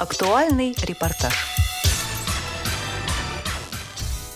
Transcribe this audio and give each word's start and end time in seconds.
Актуальный 0.00 0.74
репортаж. 0.82 1.34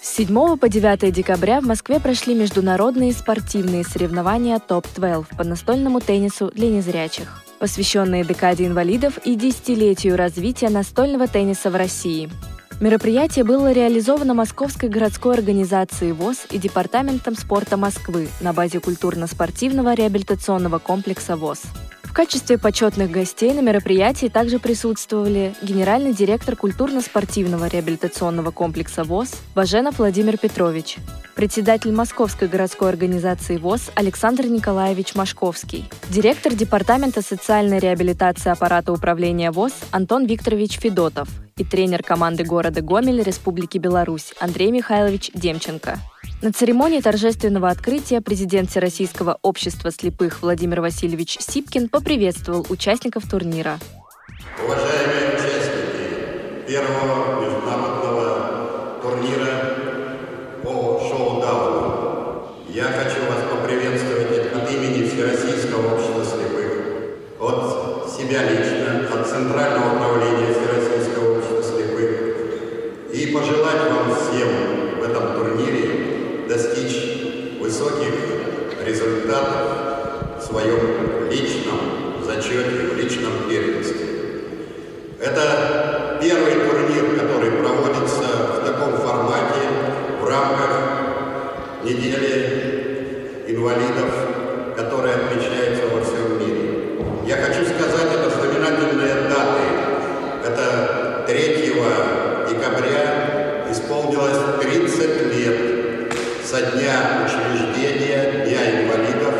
С 0.00 0.14
7 0.14 0.56
по 0.56 0.68
9 0.68 1.12
декабря 1.12 1.60
в 1.60 1.64
Москве 1.64 1.98
прошли 1.98 2.36
международные 2.36 3.12
спортивные 3.12 3.82
соревнования 3.82 4.60
ТОП-12 4.60 5.36
по 5.36 5.42
настольному 5.42 6.00
теннису 6.00 6.52
для 6.54 6.70
незрячих, 6.70 7.42
посвященные 7.58 8.22
декаде 8.22 8.66
инвалидов 8.68 9.18
и 9.24 9.34
десятилетию 9.34 10.16
развития 10.16 10.68
настольного 10.68 11.26
тенниса 11.26 11.70
в 11.70 11.74
России. 11.74 12.30
Мероприятие 12.78 13.44
было 13.44 13.72
реализовано 13.72 14.34
Московской 14.34 14.88
городской 14.88 15.34
организацией 15.34 16.12
ВОЗ 16.12 16.46
и 16.52 16.58
Департаментом 16.58 17.34
спорта 17.34 17.76
Москвы 17.76 18.28
на 18.40 18.52
базе 18.52 18.78
культурно-спортивного 18.78 19.94
реабилитационного 19.94 20.78
комплекса 20.78 21.34
ВОЗ. 21.34 21.62
Качестве 22.18 22.58
почетных 22.58 23.12
гостей 23.12 23.52
на 23.52 23.60
мероприятии 23.60 24.26
также 24.26 24.58
присутствовали 24.58 25.54
генеральный 25.62 26.12
директор 26.12 26.56
культурно-спортивного 26.56 27.68
реабилитационного 27.68 28.50
комплекса 28.50 29.04
ВОЗ 29.04 29.36
Баженов 29.54 30.00
Владимир 30.00 30.36
Петрович, 30.36 30.96
председатель 31.36 31.92
Московской 31.92 32.48
городской 32.48 32.88
организации 32.88 33.56
ВОЗ 33.56 33.92
Александр 33.94 34.46
Николаевич 34.46 35.14
Машковский, 35.14 35.88
директор 36.10 36.52
Департамента 36.52 37.22
социальной 37.22 37.78
реабилитации 37.78 38.50
аппарата 38.50 38.92
управления 38.92 39.52
ВОЗ 39.52 39.74
Антон 39.92 40.26
Викторович 40.26 40.80
Федотов 40.80 41.28
и 41.56 41.62
тренер 41.62 42.02
команды 42.02 42.42
города 42.42 42.82
Гомель 42.82 43.22
Республики 43.22 43.78
Беларусь 43.78 44.34
Андрей 44.40 44.72
Михайлович 44.72 45.30
Демченко. 45.34 46.00
На 46.40 46.52
церемонии 46.52 47.00
торжественного 47.00 47.68
открытия 47.68 48.20
президент 48.20 48.70
Всероссийского 48.70 49.40
общества 49.42 49.90
слепых 49.90 50.40
Владимир 50.40 50.80
Васильевич 50.80 51.36
Сипкин 51.40 51.88
поприветствовал 51.88 52.64
участников 52.68 53.28
турнира. 53.28 53.80
Уважаемые 54.64 55.34
участники 55.34 56.68
первого 56.68 57.44
международного 57.44 58.07
высоких 77.98 78.14
результатов 78.86 80.38
в 80.38 80.42
своем 80.42 81.28
личном 81.30 82.24
зачете, 82.24 82.92
в 82.92 82.96
личном 82.96 83.48
первенстве. 83.48 84.06
Это 85.20 86.18
первый 86.20 86.54
турнир, 86.54 87.18
который 87.18 87.50
проводится 87.50 88.60
в 88.60 88.66
таком 88.66 88.96
формате 88.98 89.66
в 90.20 90.28
рамках 90.28 90.70
недели 91.84 93.44
инвалидов, 93.48 94.10
которая 94.76 95.16
отмечается 95.16 95.86
во 95.92 96.04
всем 96.04 96.38
мире. 96.38 97.00
Я 97.26 97.36
хочу 97.36 97.64
сказать, 97.64 98.14
это 98.14 98.30
знаменательные 98.30 99.28
даты. 99.28 99.64
Это 100.44 101.24
3 101.26 101.74
декабря 102.48 103.66
исполнилось 103.70 104.38
30 104.60 105.34
лет 105.34 105.77
со 106.48 106.62
дня 106.62 107.26
учреждения 107.26 108.46
Дня 108.46 108.80
инвалидов 108.80 109.34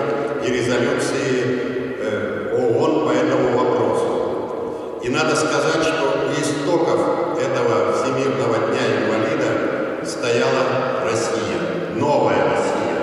и 0.44 0.50
резолюции 0.50 1.96
э, 2.00 2.54
ООН 2.54 3.08
по 3.08 3.12
этому 3.12 3.56
вопросу. 3.56 5.00
И 5.02 5.08
надо 5.08 5.34
сказать, 5.34 5.84
что 5.84 6.30
истоков 6.38 7.40
этого 7.40 7.94
Всемирного 7.94 8.58
Дня 8.68 8.84
инвалида 9.00 10.04
стояла 10.04 11.00
Россия, 11.10 11.96
новая 11.96 12.44
Россия, 12.44 13.00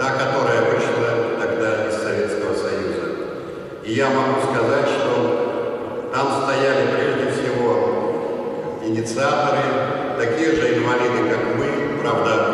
та, 0.00 0.10
которая 0.18 0.62
вышла 0.72 1.38
тогда 1.40 1.86
из 1.86 1.94
Советского 1.94 2.54
Союза. 2.54 3.06
И 3.84 3.92
я 3.92 4.08
могу 4.08 4.40
сказать, 4.50 4.88
что 4.88 6.10
там 6.12 6.42
стояли 6.42 6.88
прежде 6.92 7.30
всего 7.30 8.80
инициаторы, 8.82 9.62
такие 10.18 10.56
же 10.56 10.78
инвалиды, 10.78 11.30
как 11.30 11.56
мы, 11.56 12.02
правда, 12.02 12.47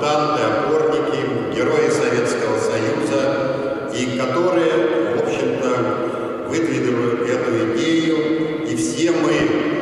ампутанты, 0.00 0.42
опорники, 0.42 1.54
герои 1.54 1.90
Советского 1.90 2.58
Союза, 2.58 3.90
и 3.94 4.18
которые, 4.18 5.16
в 5.16 5.26
общем-то, 5.26 6.48
выдвинули 6.48 7.28
эту 7.30 7.76
идею, 7.76 8.66
и 8.66 8.76
все 8.76 9.10
мы 9.12 9.79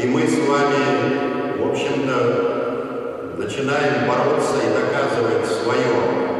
и 0.00 0.06
мы 0.06 0.22
с 0.26 0.38
вами, 0.46 1.58
в 1.58 1.70
общем-то, 1.70 3.34
начинаем 3.36 4.08
бороться 4.08 4.58
и 4.64 4.72
доказывать 4.72 5.44
свое 5.46 5.90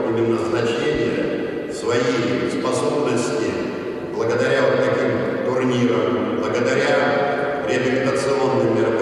именно 0.08 0.38
значение, 0.38 1.72
свои 1.72 2.50
способности 2.50 3.50
благодаря 4.14 4.62
вот 4.62 4.84
таким 4.84 5.44
турнирам, 5.44 6.38
благодаря 6.38 7.64
реабилитационным 7.69 8.76
мероприятиям, 8.76 8.97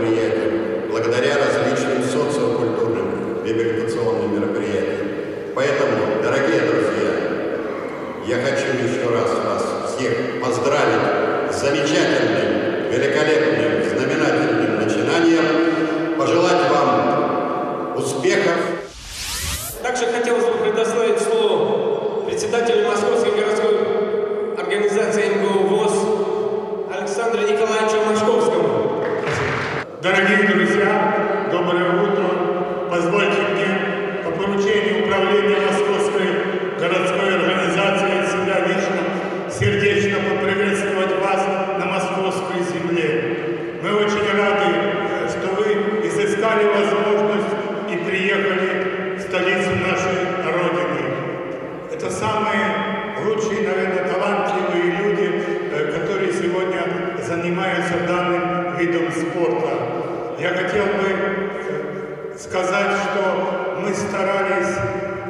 сказать, 62.56 62.96
что 63.02 63.78
мы 63.82 63.92
старались, 63.92 64.78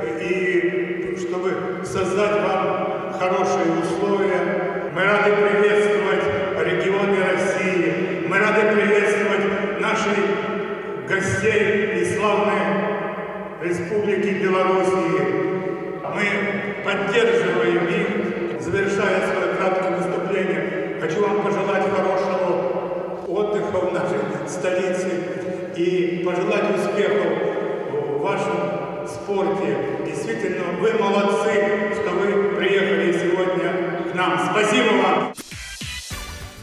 э, 0.00 0.20
и 0.22 1.16
чтобы 1.18 1.84
создать 1.84 2.40
вам 2.42 3.14
хорошие 3.18 3.66
условия. 3.82 4.92
Мы 4.94 5.02
рады 5.02 5.32
приветствовать 5.32 6.22
регионы 6.64 7.16
России, 7.32 8.26
мы 8.28 8.38
рады 8.38 8.76
приветствовать 8.76 9.80
наших 9.80 10.16
гостей 11.08 12.00
и 12.00 12.16
славной 12.16 12.60
Республики 13.60 14.44
Белоруссии. 14.44 15.56
Мы 16.14 16.84
поддерживаем 16.84 17.88
их, 17.88 18.62
завершая 18.62 19.26
свое 19.26 19.54
краткое 19.58 19.96
выступление. 19.96 20.98
Хочу 21.00 21.22
вам 21.22 21.42
пожелать 21.42 21.84
хорошего 21.90 23.24
отдыха 23.26 23.78
в 23.78 23.92
нашей 23.92 24.48
столице 24.48 25.56
и 25.76 26.22
пожелать 26.24 26.76
успехов 26.76 27.46
вашем 28.26 29.06
спорте. 29.06 29.76
Действительно, 30.04 30.64
вы 30.80 30.92
молодцы, 30.94 31.94
что 31.94 32.10
вы 32.10 32.56
приехали 32.56 33.12
сегодня 33.12 34.10
к 34.10 34.14
нам. 34.14 34.40
Спасибо 34.50 34.90
вам! 35.02 35.34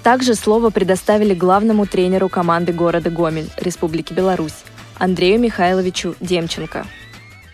Также 0.04 0.36
слово 0.36 0.70
предоставили 0.70 1.34
главному 1.34 1.86
тренеру 1.86 2.28
команды 2.28 2.74
города 2.74 3.10
Гомель 3.10 3.50
Республики 3.58 4.12
Беларусь 4.12 4.64
Андрею 4.98 5.40
Михайловичу 5.40 6.16
Демченко. 6.20 6.86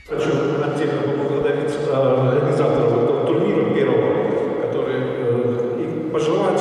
Хочу 0.07 0.31
отдельно 0.63 1.01
поблагодарить 1.03 1.71
организаторов 1.91 3.03
этого 3.03 3.27
турнира 3.27 3.75
первого, 3.75 4.61
которые 4.65 4.99
э, 4.99 6.07
и 6.07 6.09
пожелать, 6.11 6.59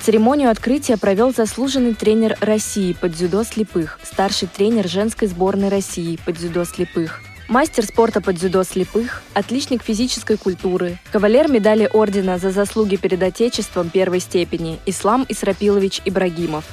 Церемонию 0.00 0.50
открытия 0.50 0.96
провел 0.96 1.30
заслуженный 1.30 1.94
тренер 1.94 2.34
России 2.40 2.94
по 2.94 3.06
дзюдо 3.10 3.44
слепых, 3.44 4.00
старший 4.02 4.48
тренер 4.48 4.88
женской 4.88 5.28
сборной 5.28 5.68
России 5.68 6.18
по 6.24 6.32
дзюдо 6.32 6.64
слепых, 6.64 7.20
мастер 7.48 7.84
спорта 7.84 8.22
по 8.22 8.32
дзюдо 8.32 8.64
слепых, 8.64 9.22
отличник 9.34 9.82
физической 9.82 10.38
культуры, 10.38 10.96
кавалер 11.12 11.50
медали 11.50 11.86
ордена 11.92 12.38
за 12.38 12.50
заслуги 12.50 12.96
перед 12.96 13.22
Отечеством 13.22 13.90
первой 13.90 14.20
степени 14.20 14.78
Ислам 14.86 15.26
Исрапилович 15.28 16.00
Ибрагимов. 16.06 16.64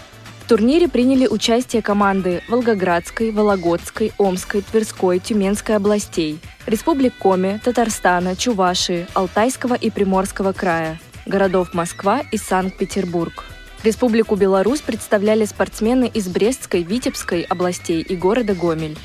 В 0.46 0.48
турнире 0.48 0.88
приняли 0.88 1.28
участие 1.28 1.82
команды 1.82 2.42
Волгоградской, 2.48 3.32
Вологодской, 3.32 4.14
Омской, 4.18 4.62
Тверской, 4.62 5.20
Тюменской 5.20 5.76
областей, 5.76 6.40
Республик 6.66 7.14
Коми, 7.18 7.60
Татарстана, 7.62 8.38
Чувашии, 8.38 9.06
Алтайского 9.14 9.74
и 9.74 9.90
Приморского 9.90 10.54
края, 10.54 10.98
городов 11.28 11.74
Москва 11.74 12.22
и 12.32 12.38
Санкт-Петербург. 12.38 13.46
Республику 13.84 14.36
Беларусь 14.36 14.82
представляли 14.82 15.46
спортсмены 15.46 16.10
из 16.12 16.28
Брестской, 16.28 16.84
Витебской 16.84 17.42
областей 17.44 18.02
и 18.02 18.16
города 18.16 18.56
Гомель. 18.56 18.98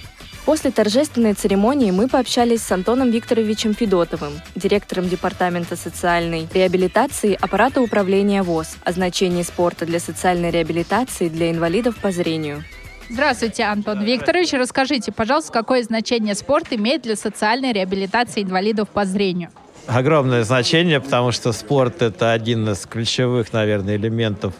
После 0.44 0.72
торжественной 0.72 1.34
церемонии 1.34 1.92
мы 1.92 2.08
пообщались 2.08 2.62
с 2.62 2.72
Антоном 2.72 3.10
Викторовичем 3.10 3.74
Федотовым, 3.74 4.32
директором 4.56 5.08
Департамента 5.08 5.76
социальной 5.76 6.48
реабилитации 6.52 7.38
аппарата 7.40 7.80
управления 7.80 8.42
ВОЗ 8.42 8.76
о 8.82 8.90
значении 8.92 9.42
спорта 9.42 9.86
для 9.86 10.00
социальной 10.00 10.50
реабилитации 10.50 11.28
для 11.28 11.50
инвалидов 11.52 11.96
по 12.02 12.10
зрению. 12.10 12.64
Здравствуйте, 13.08 13.64
Антон 13.64 14.02
Викторович. 14.02 14.54
Расскажите, 14.54 15.12
пожалуйста, 15.12 15.52
какое 15.52 15.82
значение 15.82 16.34
спорт 16.34 16.68
имеет 16.70 17.02
для 17.02 17.14
социальной 17.14 17.72
реабилитации 17.72 18.42
инвалидов 18.42 18.88
по 18.88 19.04
зрению? 19.04 19.50
Огромное 19.86 20.44
значение, 20.44 21.00
потому 21.00 21.32
что 21.32 21.52
спорт– 21.52 21.94
это 22.02 22.32
один 22.32 22.68
из 22.68 22.86
ключевых, 22.86 23.52
наверное, 23.52 23.96
элементов 23.96 24.54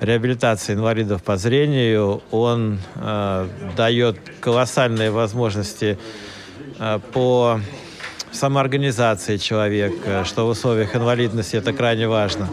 реабилитации 0.00 0.74
инвалидов 0.74 1.22
по 1.22 1.36
зрению. 1.36 2.22
Он 2.30 2.78
э, 2.96 3.48
дает 3.76 4.18
колоссальные 4.40 5.10
возможности 5.10 5.98
э, 6.78 7.00
по 7.12 7.60
самоорганизации 8.32 9.36
человека, 9.36 10.24
что 10.24 10.46
в 10.46 10.50
условиях 10.50 10.94
инвалидности 10.94 11.56
это 11.56 11.72
крайне 11.72 12.08
важно. 12.08 12.48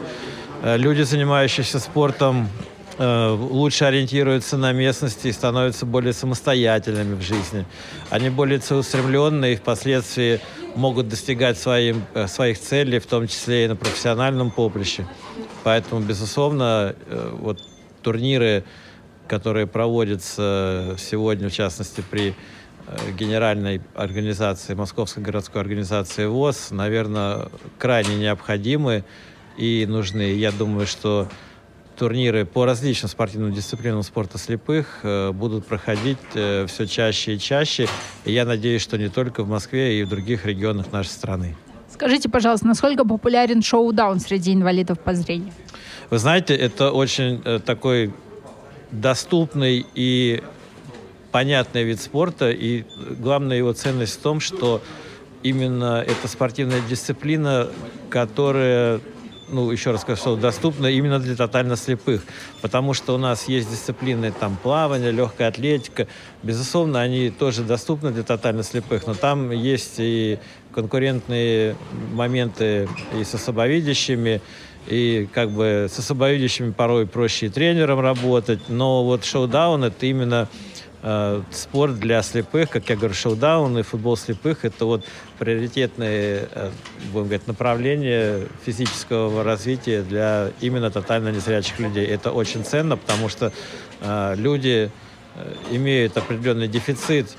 Э, 0.63 0.78
люди, 0.78 1.04
занимающиеся 1.04 1.80
спортом, 1.80 2.50
э, 2.98 3.30
лучше 3.30 3.86
ориентируются 3.86 4.58
на 4.58 4.72
местности 4.72 5.28
и 5.28 5.31
становятся 5.31 5.86
более 5.86 6.13
самостоятельными 6.13 7.16
в 7.16 7.22
жизни. 7.22 7.66
Они 8.10 8.30
более 8.30 8.60
целеустремленные 8.60 9.54
и 9.54 9.56
впоследствии 9.56 10.40
могут 10.75 11.07
достигать 11.07 11.57
своим, 11.57 12.04
э, 12.13 12.27
своих 12.27 12.60
целей, 12.60 13.00
в 13.00 13.06
том 13.06 13.27
числе 13.27 13.66
и 13.66 13.68
на 13.68 13.75
профессиональном 13.75 14.51
поприще. 14.51 15.07
Поэтому, 15.63 16.01
безусловно, 16.01 16.95
э, 17.07 17.30
вот 17.39 17.62
турниры, 18.01 18.63
которые 19.27 19.68
проводятся 19.68 20.95
сегодня, 20.98 21.50
в 21.50 21.54
частности, 21.54 22.04
при 22.10 22.36
э, 22.88 23.12
генеральной 23.18 23.81
организации, 23.95 24.75
Московской 24.75 25.24
городской 25.24 25.62
организации 25.62 26.25
ВОЗ, 26.25 26.69
наверное, 26.69 27.50
крайне 27.80 28.16
необходимы 28.16 29.04
и 29.57 29.86
нужны. 29.88 30.33
Я 30.33 30.51
думаю, 30.51 30.86
что 30.86 31.27
турниры 31.96 32.46
по 32.46 32.66
различным 32.66 33.10
спортивным 33.10 33.54
дисциплинам 33.54 34.04
спорта 34.04 34.38
слепых 34.38 35.00
э, 35.04 35.32
будут 35.32 35.66
проходить 35.66 36.18
э, 36.34 36.66
все 36.68 36.86
чаще 36.86 37.36
и 37.36 37.40
чаще. 37.40 37.88
И 38.26 38.32
я 38.32 38.46
надеюсь, 38.46 38.82
что 38.82 38.98
не 38.98 39.10
только 39.10 39.44
в 39.44 39.50
Москве 39.50 40.00
и 40.00 40.04
в 40.04 40.10
других 40.10 40.46
регионах 40.46 40.92
нашей 40.92 41.10
страны. 41.10 41.56
Скажите, 41.92 42.30
пожалуйста, 42.30 42.68
насколько 42.68 43.06
популярен 43.06 43.62
шоу-даун 43.62 44.20
среди 44.20 44.54
инвалидов 44.54 45.00
по 45.00 45.14
зрению? 45.14 45.54
Вы 46.10 46.18
знаете, 46.18 46.54
это 46.56 46.92
очень 46.92 47.42
э, 47.46 47.60
такой 47.66 48.14
доступный 48.92 49.86
и 49.96 50.44
понятный 51.32 51.84
вид 51.84 52.02
спорта. 52.02 52.52
И 52.52 52.84
главная 53.20 53.58
его 53.58 53.74
ценность 53.74 54.20
в 54.20 54.22
том, 54.22 54.40
что 54.40 54.82
именно 55.44 56.04
эта 56.06 56.28
спортивная 56.28 56.82
дисциплина, 56.90 57.68
которая 58.10 59.00
ну, 59.48 59.72
еще 59.72 59.92
раз 59.92 60.02
скажу, 60.02 60.20
что 60.20 60.36
доступно 60.36 60.88
именно 60.88 61.20
для 61.20 61.36
тотально 61.36 61.76
слепых, 61.76 62.24
потому 62.62 62.94
что 62.94 63.16
у 63.16 63.18
нас 63.18 63.48
есть 63.48 63.70
дисциплины 63.70 64.32
там 64.32 64.58
плавание, 64.62 65.12
легкая 65.12 65.50
атлетика, 65.50 66.08
безусловно, 66.44 67.02
они 67.02 67.30
тоже 67.30 67.64
доступны 67.64 68.12
для 68.12 68.24
тотально 68.24 68.64
слепых, 68.64 69.08
но 69.08 69.14
там 69.14 69.52
есть 69.52 69.96
и 69.98 70.40
конкурентные 70.74 71.76
моменты 72.14 72.90
и 73.20 73.24
со 73.24 73.38
слабовидящими, 73.38 74.42
и 74.88 75.28
как 75.34 75.52
бы 75.52 75.88
со 75.92 76.02
слабовидящими 76.02 76.72
порой 76.72 77.08
проще 77.08 77.48
и 77.48 77.50
тренером 77.50 78.00
работать, 78.00 78.60
но 78.68 79.04
вот 79.04 79.24
шоу-даун 79.24 79.84
это 79.84 80.06
именно 80.06 80.48
э, 81.06 81.42
спорт 81.52 82.00
для 82.00 82.22
слепых, 82.24 82.69
как 82.72 82.90
я 82.90 82.96
говорю, 82.96 83.13
шоу-даун 83.13 83.78
и 83.78 83.84
футбол 83.84 84.18
слепых, 84.18 84.66
это 84.66 84.86
вот 84.86 85.06
приоритетные, 85.38 86.50
э, 86.52 86.72
будем 87.13 87.28
говорить, 87.28 87.48
направления 87.48 88.48
физического 88.66 89.44
развития 89.44 90.02
для 90.02 90.52
именно 90.62 90.90
тотально 90.90 91.30
незрячих 91.30 91.80
людей. 91.80 92.06
Это 92.07 92.31
очень 92.31 92.66
ценно, 92.66 92.98
потому 92.98 93.30
что 93.30 93.54
э, 94.02 94.36
люди 94.36 94.92
э, 95.36 95.54
имеют 95.72 96.18
определенный 96.18 96.68
дефицит 96.68 97.38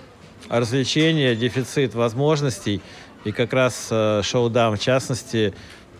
развлечения, 0.48 1.34
дефицит 1.34 1.94
возможностей, 1.94 2.80
и 3.24 3.32
как 3.32 3.52
раз 3.52 3.88
э, 3.90 4.22
шоу-даун 4.22 4.76
в 4.76 4.80
частности 4.80 5.52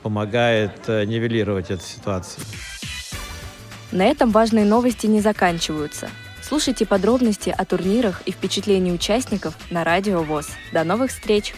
помогает 0.03 0.71
э, 0.87 1.05
нивелировать 1.05 1.73
эту 1.73 1.83
ситуацию. 1.83 2.45
На 3.91 4.05
этом 4.05 4.31
важные 4.31 4.65
новости 4.65 5.07
не 5.07 5.21
заканчиваются. 5.21 6.09
Слушайте 6.49 6.87
подробности 6.87 7.51
о 7.51 7.65
турнирах 7.65 8.23
и 8.25 8.31
впечатлении 8.31 8.93
участников 8.93 9.57
на 9.69 9.83
Радио 9.83 10.23
ВОЗ. 10.23 10.47
До 10.73 10.85
новых 10.85 11.11
встреч! 11.11 11.53